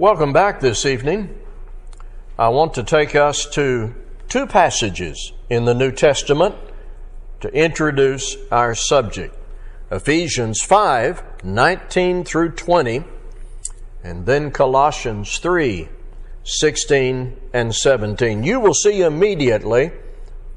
[0.00, 1.36] Welcome back this evening.
[2.38, 3.96] I want to take us to
[4.28, 6.54] two passages in the New Testament
[7.40, 9.34] to introduce our subject.
[9.90, 13.02] Ephesians 5, 19 through 20,
[14.04, 15.88] and then Colossians 3,
[16.44, 18.44] 16 and 17.
[18.44, 19.90] You will see immediately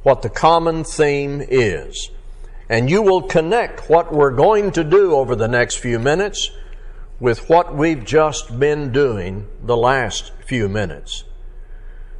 [0.03, 2.11] what the common theme is.
[2.69, 6.51] And you will connect what we're going to do over the next few minutes
[7.21, 11.23] with what we've just been doing the last few minutes.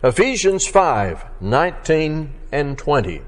[0.03, 3.23] Ephesians 5 19 and 20.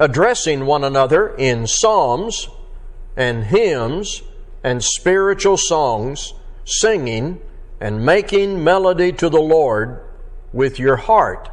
[0.00, 2.48] Addressing one another in psalms
[3.16, 4.22] and hymns
[4.64, 7.40] and spiritual songs, singing
[7.80, 10.04] and making melody to the Lord
[10.52, 11.48] with your heart,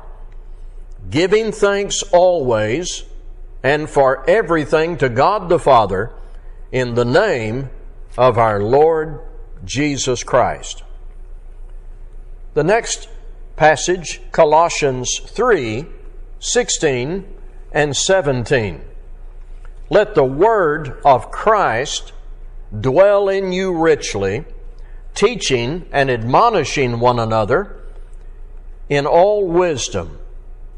[1.12, 3.04] giving thanks always
[3.62, 6.12] and for everything to God the Father
[6.72, 7.70] in the name
[8.18, 9.20] of our Lord
[9.64, 10.84] Jesus Christ.
[12.54, 13.10] The next
[13.56, 15.86] passage, Colossians 3
[16.42, 17.26] 16
[17.72, 18.82] and 17.
[19.90, 22.14] Let the word of Christ
[22.78, 24.46] dwell in you richly,
[25.16, 27.76] teaching and admonishing one another
[28.88, 30.20] in all wisdom,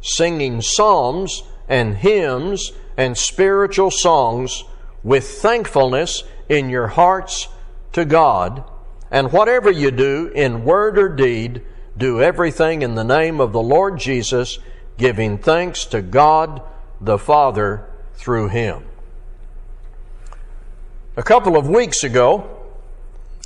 [0.02, 4.63] singing psalms and hymns and spiritual songs
[5.03, 7.47] with thankfulness in your hearts
[7.94, 8.66] to God.
[9.09, 11.61] And whatever you do in word or deed,
[11.97, 14.59] do everything in the name of the Lord Jesus,
[14.97, 16.61] giving thanks to God
[16.99, 18.83] the Father through Him.
[21.16, 22.49] A couple of weeks ago,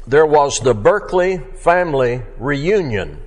[0.08, 3.22] there was the Berkeley family reunion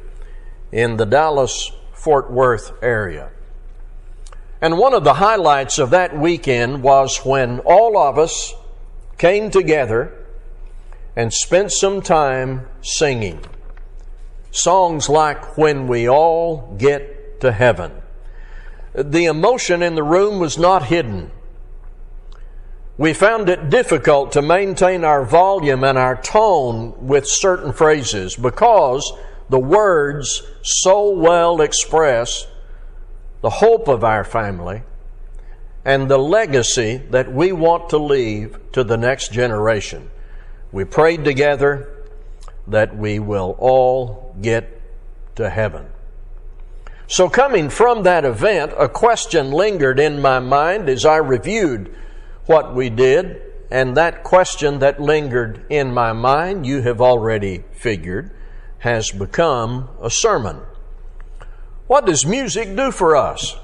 [0.72, 3.30] in the Dallas Fort Worth area.
[4.60, 8.54] And one of the highlights of that weekend was when all of us
[9.18, 10.12] came together
[11.16, 13.44] and spent some time singing.
[14.50, 17.92] Songs like When We All Get to Heaven.
[18.94, 21.30] The emotion in the room was not hidden.
[22.96, 29.12] We found it difficult to maintain our volume and our tone with certain phrases because
[29.48, 32.46] the words so well express
[33.40, 34.82] the hope of our family
[35.84, 40.10] and the legacy that we want to leave to the next generation.
[40.72, 41.88] We prayed together
[42.66, 44.80] that we will all get
[45.36, 45.86] to heaven.
[47.06, 51.94] So, coming from that event, a question lingered in my mind as I reviewed
[52.44, 53.40] what we did,
[53.70, 58.30] and that question that lingered in my mind, you have already figured,
[58.80, 60.60] has become a sermon.
[61.86, 63.56] What does music do for us?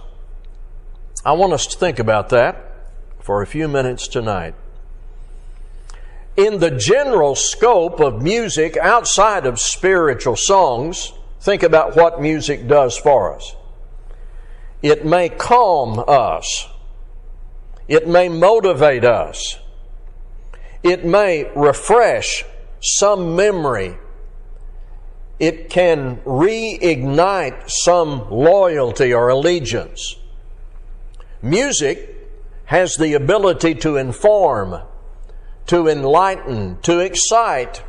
[1.25, 2.57] I want us to think about that
[3.19, 4.55] for a few minutes tonight.
[6.37, 12.99] In the general scope of music outside of spiritual songs, think about what music does
[12.99, 13.57] for us.
[14.83, 16.69] It may calm us.
[17.89, 19.59] It may motivate us.
[20.83, 22.45] It may refresh
[22.81, 23.97] some memory.
[25.39, 30.17] It can reignite some loyalty or allegiance.
[31.44, 32.16] Music
[32.65, 34.81] has the ability to inform,
[35.66, 37.84] to enlighten, to excite,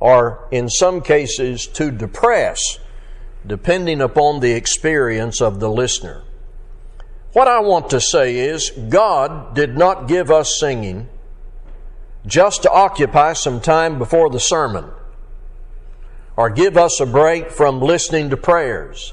[0.00, 2.78] or in some cases to depress,
[3.46, 6.22] depending upon the experience of the listener.
[7.34, 11.10] What I want to say is, God did not give us singing
[12.26, 14.86] just to occupy some time before the sermon
[16.38, 19.12] or give us a break from listening to prayers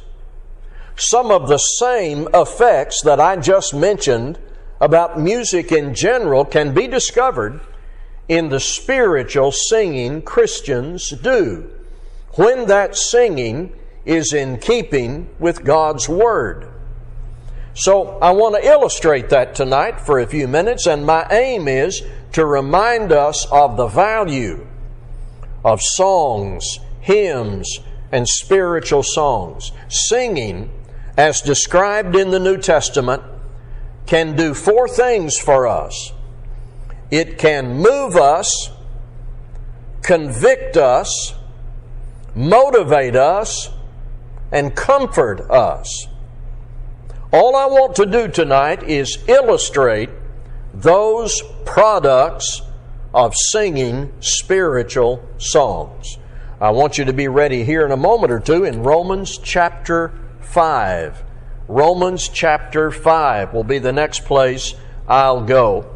[1.01, 4.37] some of the same effects that I just mentioned
[4.79, 7.59] about music in general can be discovered
[8.29, 11.69] in the spiritual singing Christians do
[12.35, 13.73] when that singing
[14.05, 16.71] is in keeping with God's Word.
[17.73, 22.03] So I want to illustrate that tonight for a few minutes, and my aim is
[22.33, 24.67] to remind us of the value
[25.65, 27.79] of songs, hymns,
[28.11, 29.71] and spiritual songs.
[29.89, 30.69] Singing
[31.21, 33.21] as described in the New Testament,
[34.07, 36.13] can do four things for us
[37.11, 38.71] it can move us,
[40.01, 41.35] convict us,
[42.33, 43.69] motivate us,
[44.49, 46.07] and comfort us.
[47.33, 50.09] All I want to do tonight is illustrate
[50.73, 52.61] those products
[53.13, 56.17] of singing spiritual songs.
[56.61, 60.13] I want you to be ready here in a moment or two in Romans chapter
[60.43, 61.23] 5.
[61.67, 64.75] Romans chapter 5 will be the next place
[65.07, 65.89] I'll go.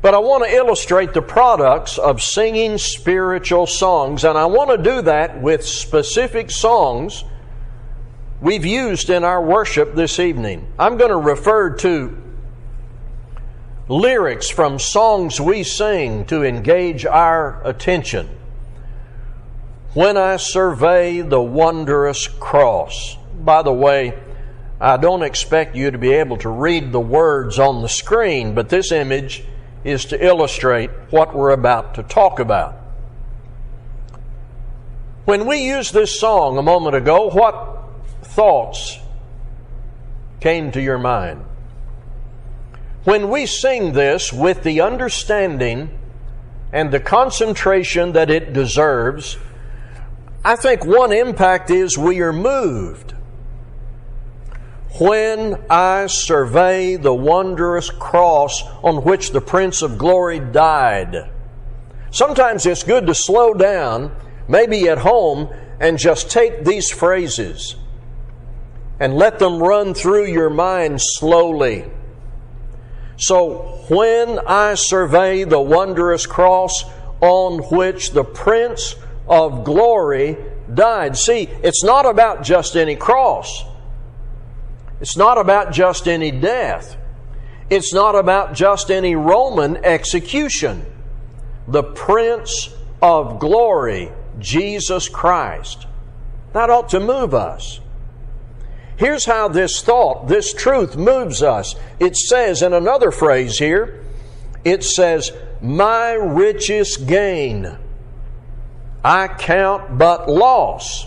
[0.00, 4.78] But I want to illustrate the products of singing spiritual songs, and I want to
[4.78, 7.24] do that with specific songs
[8.40, 10.72] we've used in our worship this evening.
[10.78, 12.16] I'm going to refer to
[13.88, 18.37] lyrics from songs we sing to engage our attention.
[19.94, 23.16] When I survey the wondrous cross.
[23.34, 24.18] By the way,
[24.80, 28.68] I don't expect you to be able to read the words on the screen, but
[28.68, 29.44] this image
[29.84, 32.76] is to illustrate what we're about to talk about.
[35.24, 37.84] When we used this song a moment ago, what
[38.22, 38.98] thoughts
[40.40, 41.44] came to your mind?
[43.04, 45.98] When we sing this with the understanding
[46.72, 49.38] and the concentration that it deserves,
[50.44, 53.14] I think one impact is we are moved.
[54.98, 61.30] When I survey the wondrous cross on which the Prince of Glory died.
[62.10, 64.14] Sometimes it's good to slow down,
[64.48, 67.76] maybe at home, and just take these phrases
[68.98, 71.84] and let them run through your mind slowly.
[73.16, 76.84] So, when I survey the wondrous cross
[77.20, 78.94] on which the Prince
[79.28, 80.36] of Glory
[80.72, 81.16] died.
[81.16, 83.64] See, it's not about just any cross.
[85.00, 86.96] It's not about just any death.
[87.70, 90.86] It's not about just any Roman execution.
[91.66, 92.70] The Prince
[93.02, 95.86] of Glory, Jesus Christ.
[96.52, 97.80] That ought to move us.
[98.96, 101.76] Here's how this thought, this truth moves us.
[102.00, 104.04] It says in another phrase here,
[104.64, 105.30] it says,
[105.60, 107.78] My richest gain
[109.04, 111.06] I count but loss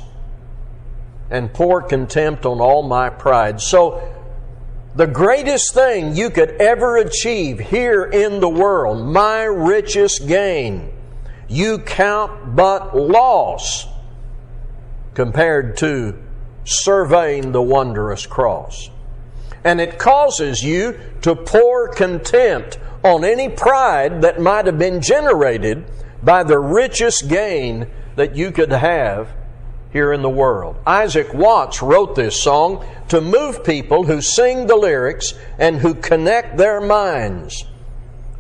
[1.30, 3.62] and pour contempt on all my pride.
[3.62, 4.02] So,
[4.94, 10.92] the greatest thing you could ever achieve here in the world, my richest gain,
[11.48, 13.88] you count but loss
[15.14, 16.18] compared to
[16.66, 18.90] surveying the wondrous cross.
[19.64, 25.86] And it causes you to pour contempt on any pride that might have been generated
[26.24, 29.30] by the richest gain that you could have
[29.92, 30.78] here in the world.
[30.86, 36.58] Isaac Watts wrote this song to move people who sing the lyrics and who connect
[36.58, 37.66] their minds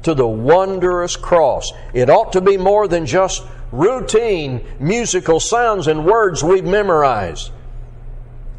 [0.04, 1.72] to the wondrous cross.
[1.94, 7.52] It ought to be more than just routine musical sounds and words we've memorized.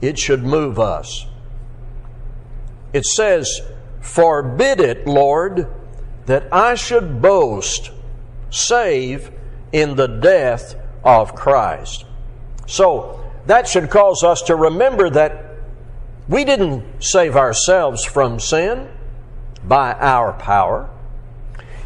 [0.00, 1.26] It should move us.
[2.92, 3.62] It says,
[4.00, 5.72] Forbid it, Lord,
[6.26, 7.90] that I should boast
[8.52, 9.31] save
[9.72, 12.04] in the death of Christ.
[12.66, 15.56] So, that should cause us to remember that
[16.28, 18.88] we didn't save ourselves from sin
[19.64, 20.88] by our power.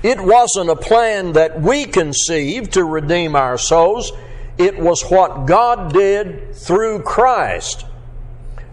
[0.02, 4.12] It wasn't a plan that we conceived to redeem our souls.
[4.58, 7.86] It was what God did through Christ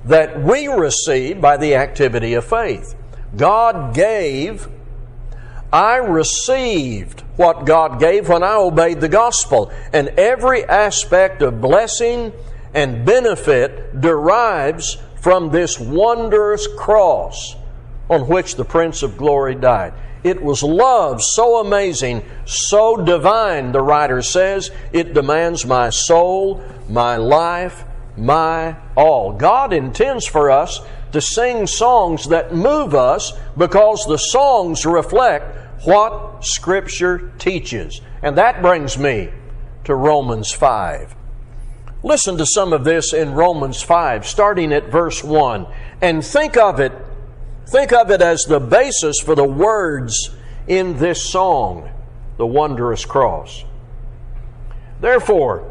[0.06, 2.96] that we received by the activity of faith.
[3.36, 4.68] God gave
[5.74, 9.72] I received what God gave when I obeyed the gospel.
[9.92, 12.32] And every aspect of blessing
[12.76, 17.56] and benefit derives from this wondrous cross
[18.08, 19.94] on which the Prince of Glory died.
[20.24, 27.18] It was love so amazing, so divine, the writer says, it demands my soul, my
[27.18, 27.84] life,
[28.16, 29.34] my all.
[29.34, 30.82] God intends for us
[31.14, 38.02] to sing songs that move us because the songs reflect what Scripture teaches.
[38.22, 39.30] And that brings me
[39.86, 41.16] to Romans 5.
[42.04, 45.66] Listen to some of this in Romans 5, starting at verse 1,
[46.02, 46.92] and think of it,
[47.68, 50.30] think of it as the basis for the words
[50.68, 51.90] in this song,
[52.38, 53.64] The Wondrous Cross.
[55.00, 55.70] Therefore,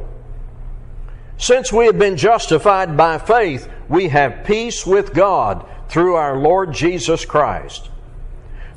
[1.36, 6.72] since we have been justified by faith, we have peace with God through our Lord
[6.72, 7.90] Jesus Christ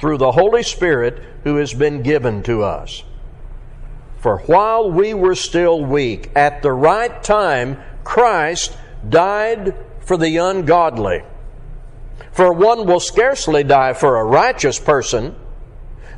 [0.00, 3.04] through the Holy Spirit who has been given to us.
[4.18, 8.76] For while we were still weak, at the right time, Christ
[9.08, 11.22] died for the ungodly.
[12.32, 15.36] For one will scarcely die for a righteous person,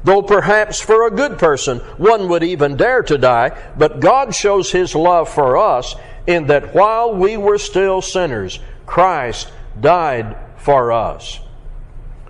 [0.05, 4.73] Though perhaps for a good person one would even dare to die, but God shows
[4.73, 5.95] His love for us
[6.27, 9.49] in that while we were still sinners, Christ
[9.81, 11.41] died for us.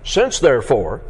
[0.03, 1.01] Since therefore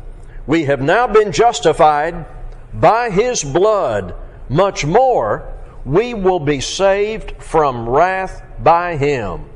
[0.46, 2.26] we have now been justified
[2.74, 4.16] by His blood,
[4.50, 5.50] much more
[5.86, 9.50] we will be saved from wrath by Him.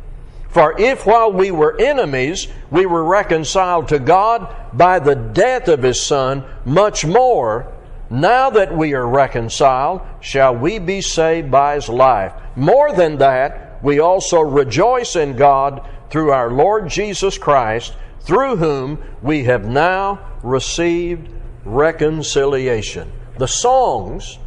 [0.49, 5.83] For if while we were enemies we were reconciled to God by the death of
[5.83, 7.71] His Son, much more,
[8.09, 12.33] now that we are reconciled, shall we be saved by His life.
[12.55, 17.93] More than that, we also rejoice in God through our Lord Jesus Christ,
[18.27, 21.29] through whom we have now received
[21.63, 23.09] reconciliation.
[23.37, 24.37] The songs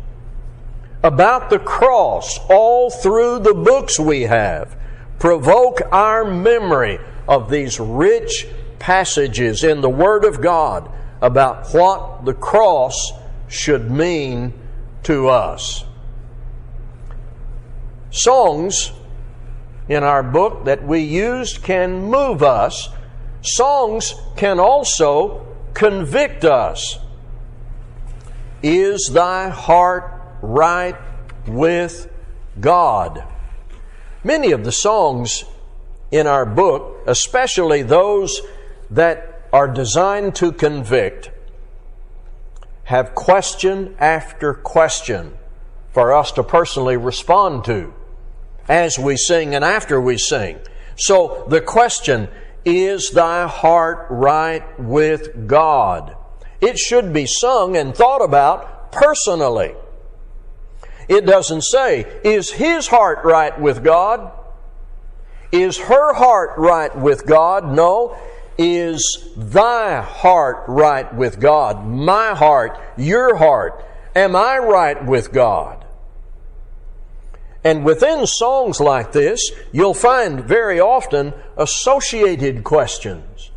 [1.02, 4.76] about the cross all through the books we have
[5.18, 8.46] provoke our memory of these rich
[8.78, 10.90] passages in the Word of God
[11.22, 13.12] about what the cross
[13.48, 14.52] should mean
[15.04, 15.86] to us.
[18.10, 18.92] Songs
[19.88, 22.90] in our book that we used can move us.
[23.42, 26.98] Songs can also convict us.
[28.62, 30.96] Is thy heart right
[31.46, 32.12] with
[32.60, 33.24] God?
[34.22, 35.44] Many of the songs
[36.10, 38.42] in our book, especially those
[38.90, 41.30] that are designed to convict,
[42.84, 45.32] have question after question
[45.92, 47.94] for us to personally respond to
[48.68, 50.58] as we sing and after we sing.
[50.96, 52.28] So the question,
[52.64, 56.16] is thy heart right with God?
[56.60, 59.74] It should be sung and thought about personally.
[61.08, 64.32] It doesn't say, is his heart right with God?
[65.52, 67.72] Is her heart right with God?
[67.72, 68.16] No.
[68.58, 71.86] Is thy heart right with God?
[71.86, 73.84] My heart, your heart.
[74.14, 75.79] Am I right with God?
[77.62, 83.50] And within songs like this, you'll find very often associated questions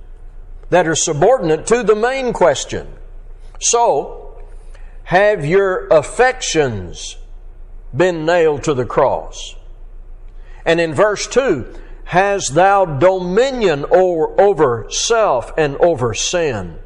[0.69, 2.87] that are subordinate to the main question.
[3.59, 4.41] So,
[5.05, 7.17] have your affections
[7.95, 9.55] been nailed to the cross.
[10.65, 11.73] And in verse 2,
[12.05, 16.79] Has thou dominion over, over self and over sin?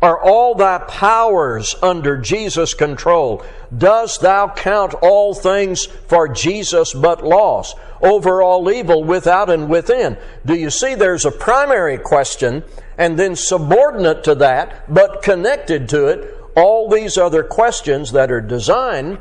[0.00, 3.42] Are all thy powers under Jesus' control?
[3.76, 7.74] Dost thou count all things for Jesus but loss?
[8.00, 10.16] Over all evil without and within?
[10.46, 12.62] Do you see there's a primary question
[12.96, 18.40] and then subordinate to that, but connected to it, all these other questions that are
[18.40, 19.18] designed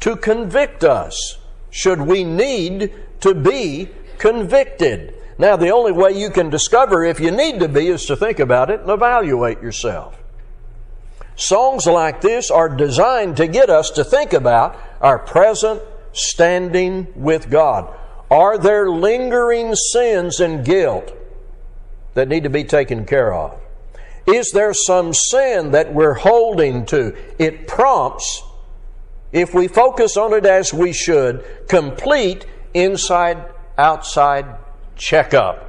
[0.00, 1.38] to convict us
[1.70, 3.88] should we need to be
[4.18, 5.14] convicted.
[5.38, 8.38] Now, the only way you can discover if you need to be is to think
[8.38, 10.18] about it and evaluate yourself.
[11.34, 17.50] Songs like this are designed to get us to think about our present standing with
[17.50, 17.94] God.
[18.30, 21.12] Are there lingering sins and guilt
[22.14, 23.60] that need to be taken care of?
[24.26, 27.14] Is there some sin that we're holding to?
[27.38, 28.42] It prompts
[29.30, 33.44] if we focus on it as we should, complete inside
[33.76, 34.46] outside
[34.96, 35.62] checkup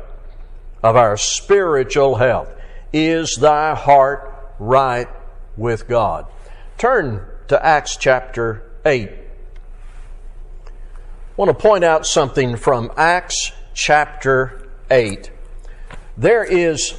[0.81, 2.53] of our spiritual health.
[2.93, 5.07] Is thy heart right
[5.55, 6.25] with God?
[6.77, 9.09] Turn to Acts chapter 8.
[9.09, 10.71] I
[11.35, 15.31] want to point out something from Acts chapter 8.
[16.17, 16.95] There is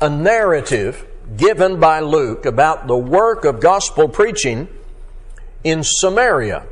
[0.00, 1.06] a narrative
[1.36, 4.68] given by Luke about the work of gospel preaching
[5.64, 6.66] in Samaria.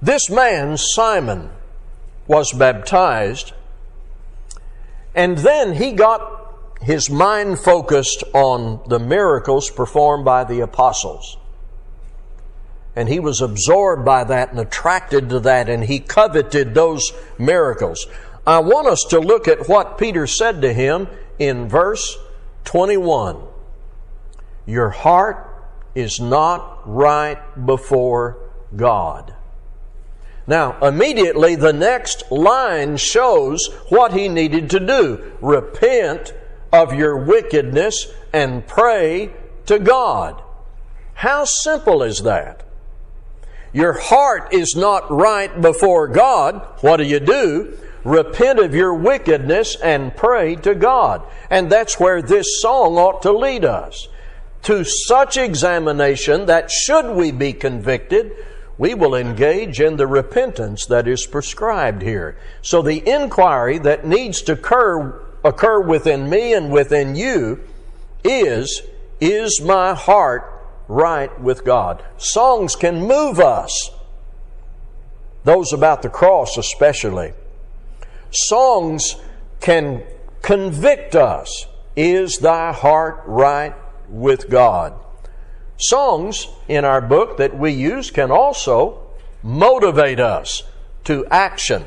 [0.00, 1.50] This man, Simon,
[2.26, 3.52] was baptized,
[5.14, 6.44] and then he got
[6.82, 11.38] his mind focused on the miracles performed by the apostles.
[12.96, 18.06] And he was absorbed by that and attracted to that, and he coveted those miracles.
[18.46, 22.18] I want us to look at what Peter said to him in verse
[22.64, 23.40] 21.
[24.66, 25.50] Your heart
[25.94, 28.38] is not right before
[28.76, 29.34] God.
[30.46, 35.32] Now, immediately the next line shows what he needed to do.
[35.40, 36.34] Repent
[36.72, 39.32] of your wickedness and pray
[39.66, 40.42] to God.
[41.14, 42.62] How simple is that?
[43.72, 46.66] Your heart is not right before God.
[46.80, 47.76] What do you do?
[48.04, 51.22] Repent of your wickedness and pray to God.
[51.50, 54.08] And that's where this song ought to lead us
[54.64, 58.32] to such examination that should we be convicted,
[58.76, 62.36] we will engage in the repentance that is prescribed here.
[62.62, 67.60] So the inquiry that needs to occur, occur within me and within you
[68.24, 68.82] is,
[69.20, 70.50] Is my heart
[70.88, 72.04] right with God?
[72.16, 73.90] Songs can move us,
[75.44, 77.32] those about the cross especially.
[78.30, 79.16] Songs
[79.60, 80.02] can
[80.42, 81.66] convict us.
[81.96, 83.74] Is thy heart right
[84.08, 84.94] with God?
[85.76, 89.00] Songs in our book that we use can also
[89.42, 90.62] motivate us
[91.04, 91.84] to action.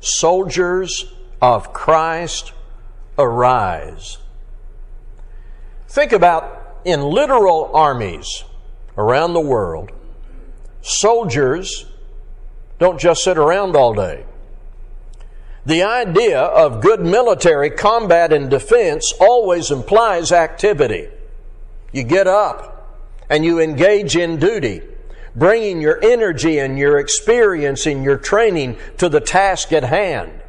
[0.00, 2.52] Soldiers of Christ,
[3.18, 4.18] arise.
[5.88, 8.44] Think about in literal armies
[8.96, 9.92] around the world,
[10.82, 11.86] soldiers
[12.78, 14.24] don't just sit around all day.
[15.66, 21.08] The idea of good military combat and defense always implies activity.
[21.92, 22.76] You get up
[23.28, 24.82] and you engage in duty,
[25.34, 30.42] bringing your energy and your experience and your training to the task at hand.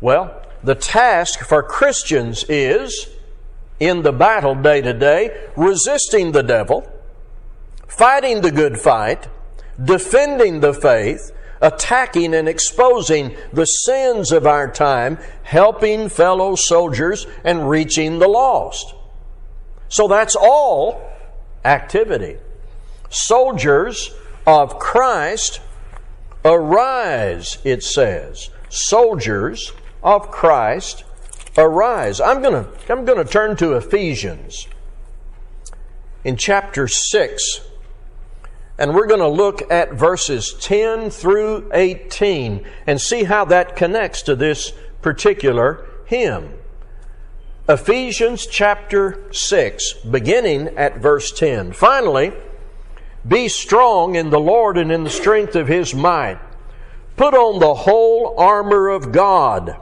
[0.00, 3.08] Well, the task for Christians is,
[3.78, 6.90] in the battle day to day, resisting the devil,
[7.88, 9.28] fighting the good fight,
[9.82, 17.68] defending the faith, attacking and exposing the sins of our time, helping fellow soldiers, and
[17.68, 18.94] reaching the lost.
[19.92, 21.06] So that's all
[21.66, 22.38] activity.
[23.10, 24.14] Soldiers
[24.46, 25.60] of Christ,
[26.46, 28.48] arise, it says.
[28.70, 29.72] Soldiers
[30.02, 31.04] of Christ,
[31.58, 32.22] arise.
[32.22, 34.66] I'm going to I'm going to turn to Ephesians
[36.24, 37.60] in chapter 6
[38.78, 44.22] and we're going to look at verses 10 through 18 and see how that connects
[44.22, 44.72] to this
[45.02, 46.54] particular hymn.
[47.72, 51.72] Ephesians chapter 6, beginning at verse 10.
[51.72, 52.30] Finally,
[53.26, 56.38] be strong in the Lord and in the strength of his might.
[57.16, 59.74] Put on the whole armor of God,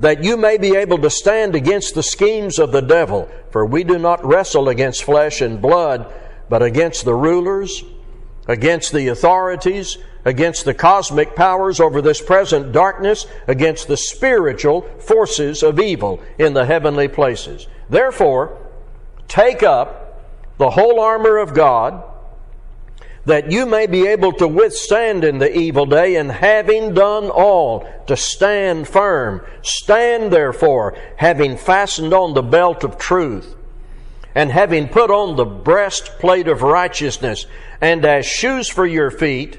[0.00, 3.30] that you may be able to stand against the schemes of the devil.
[3.50, 6.10] For we do not wrestle against flesh and blood,
[6.48, 7.84] but against the rulers,
[8.48, 15.62] against the authorities, against the cosmic powers over this present darkness, against the spiritual forces
[15.62, 17.66] of evil in the heavenly places.
[17.90, 18.58] Therefore,
[19.28, 20.22] take up
[20.58, 22.02] the whole armor of God,
[23.26, 27.88] that you may be able to withstand in the evil day, and having done all,
[28.06, 29.42] to stand firm.
[29.62, 33.54] Stand therefore, having fastened on the belt of truth,
[34.34, 37.46] and having put on the breastplate of righteousness,
[37.80, 39.58] and as shoes for your feet,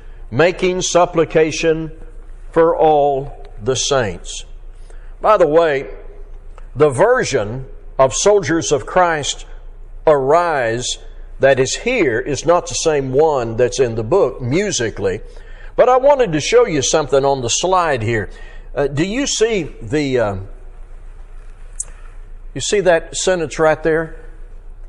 [0.31, 1.91] making supplication
[2.51, 4.45] for all the saints.
[5.19, 5.93] By the way,
[6.75, 7.67] the version
[7.99, 9.45] of Soldiers of Christ
[10.07, 10.97] Arise
[11.39, 15.21] that is here is not the same one that's in the book musically.
[15.75, 18.29] But I wanted to show you something on the slide here.
[18.73, 20.35] Uh, do you see the uh,
[22.53, 24.23] you see that sentence right there?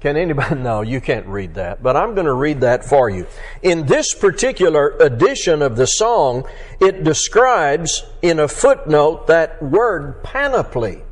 [0.03, 0.57] Can anybody?
[0.63, 3.25] No, you can't read that, but I'm going to read that for you.
[3.63, 6.45] In this particular edition of the song,
[6.81, 11.03] it describes in a footnote that word panoply.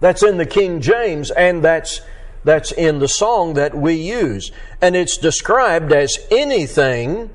[0.00, 2.00] That's in the King James, and that's
[2.42, 4.50] that's in the song that we use.
[4.80, 7.28] And it's described as anything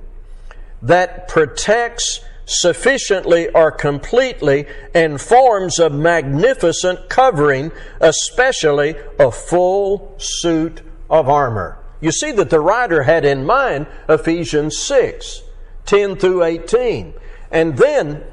[0.82, 11.30] that protects sufficiently or completely and forms a magnificent covering, especially a full suit of
[11.30, 11.78] armor.
[12.00, 15.44] You see that the writer had in mind Ephesians 6,
[15.86, 17.14] 10 through 18.
[17.52, 18.24] And then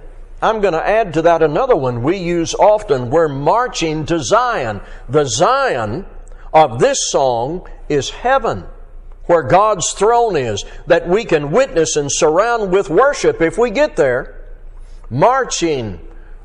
[0.40, 3.10] I'm going to add to that another one we use often.
[3.10, 4.80] We're marching to Zion.
[5.08, 6.06] The Zion
[6.52, 8.64] of this song is heaven
[9.28, 13.94] where God's throne is, that we can witness and surround with worship if we get
[13.94, 14.34] there.
[15.10, 16.00] Marching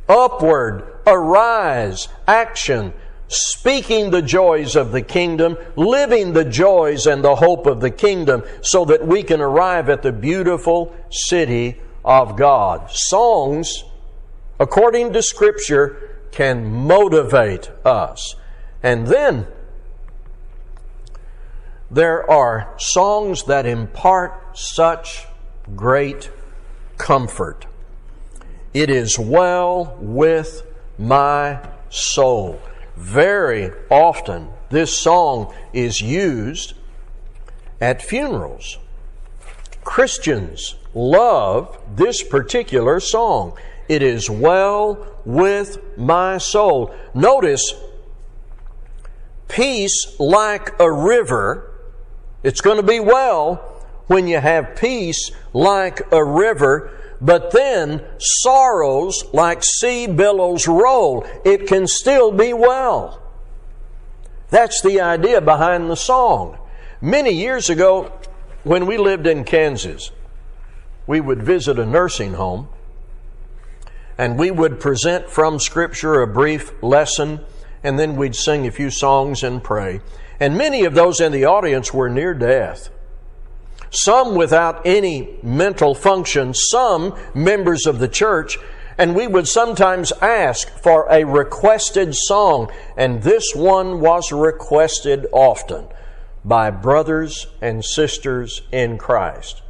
[0.08, 2.94] upward, arise, action,
[3.30, 8.44] speaking the joys of the kingdom, living the joys and the hope of the kingdom,
[8.62, 12.92] so that we can arrive at the beautiful city of God.
[12.92, 13.86] Songs,
[14.60, 18.36] according to Scripture, can motivate us.
[18.82, 19.48] And then
[21.94, 25.26] there are songs that impart such
[25.76, 26.32] great
[26.98, 27.68] comfort.
[28.74, 30.64] It is well with
[30.98, 32.60] my soul.
[32.96, 36.74] very often this song is used
[37.82, 38.78] at funerals.
[39.84, 43.58] Christians love this particular song.
[43.88, 46.94] It is well with my soul.
[47.14, 47.74] Notice,
[49.48, 51.73] peace like a river.
[52.44, 53.56] It's going to be well
[54.08, 61.26] when you have peace like a river, but then sorrows like sea billows roll.
[61.46, 63.22] It can still be well.
[64.50, 66.60] That's the idea behind the song.
[67.02, 68.12] Many years ago,
[68.64, 70.12] when we lived in Kansas,
[71.08, 72.70] we would visit a nursing home
[74.18, 77.40] and we would present from Scripture a brief lesson,
[77.84, 80.02] and then we'd sing a few songs and pray.
[80.40, 82.90] And many of those in the audience were near death.
[83.90, 88.58] Some without any mental function, some members of the church,
[88.98, 95.88] and we would sometimes ask for a requested song, and this one was requested often
[96.46, 99.62] by brothers and sisters in Christ.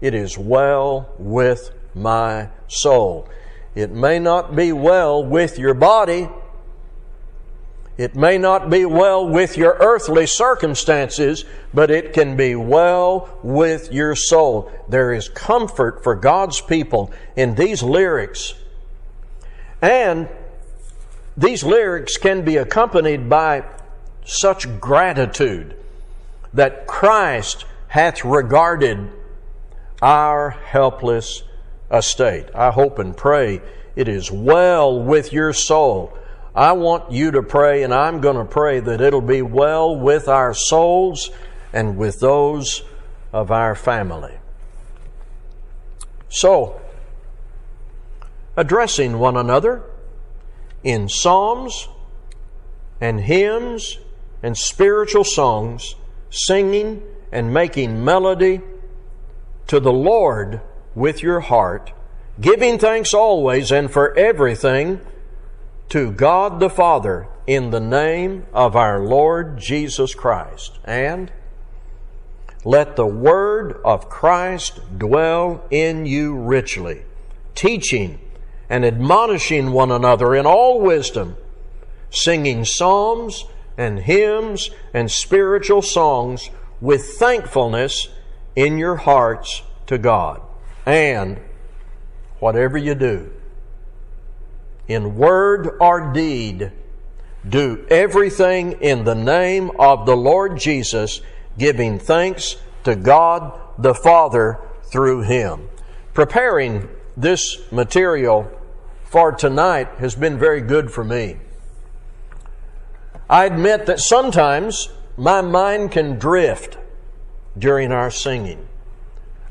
[0.00, 3.28] It is well with my soul.
[3.74, 6.28] It may not be well with your body.
[7.98, 13.90] It may not be well with your earthly circumstances, but it can be well with
[13.90, 14.70] your soul.
[14.88, 18.54] There is comfort for God's people in these lyrics.
[19.80, 20.28] And
[21.36, 23.64] these lyrics can be accompanied by
[24.24, 25.74] such gratitude
[26.52, 29.10] that Christ hath regarded
[30.02, 31.42] our helpless
[31.90, 32.48] estate.
[32.54, 33.62] I hope and pray
[33.94, 36.16] it is well with your soul.
[36.56, 40.26] I want you to pray, and I'm going to pray that it'll be well with
[40.26, 41.30] our souls
[41.70, 42.82] and with those
[43.30, 44.38] of our family.
[46.30, 46.80] So,
[48.56, 49.82] addressing one another
[50.82, 51.88] in psalms
[53.02, 53.98] and hymns
[54.42, 55.94] and spiritual songs,
[56.30, 58.62] singing and making melody
[59.66, 60.62] to the Lord
[60.94, 61.92] with your heart,
[62.40, 65.02] giving thanks always and for everything
[65.88, 70.78] to God the Father in the name of our Lord Jesus Christ.
[70.84, 71.30] And
[72.64, 77.02] let the word of Christ dwell in you richly,
[77.54, 78.18] teaching
[78.68, 81.36] and admonishing one another in all wisdom,
[82.10, 83.44] singing psalms
[83.78, 88.08] and hymns and spiritual songs with thankfulness
[88.56, 90.40] in your hearts to God.
[90.84, 91.38] And
[92.40, 93.32] whatever you do,
[94.88, 96.72] in word or deed,
[97.48, 101.20] do everything in the name of the Lord Jesus,
[101.58, 105.68] giving thanks to God the Father through Him.
[106.14, 108.50] Preparing this material
[109.04, 111.36] for tonight has been very good for me.
[113.28, 116.78] I admit that sometimes my mind can drift
[117.58, 118.66] during our singing.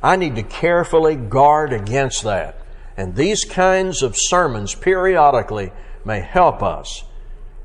[0.02, 2.62] I need to carefully guard against that.
[2.98, 5.72] And these kinds of sermons periodically
[6.06, 7.04] may help us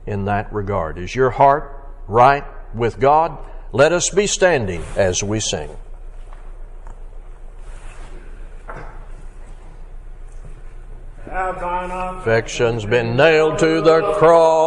[0.06, 0.98] in that regard.
[0.98, 1.72] Is your heart
[2.08, 3.38] right with God?
[3.72, 5.70] Let us be standing as we sing.
[11.32, 14.50] Affection's been nailed to the cross.